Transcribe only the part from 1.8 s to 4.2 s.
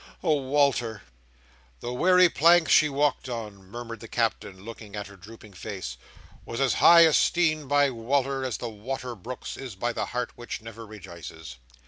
wery planks she walked on," murmured the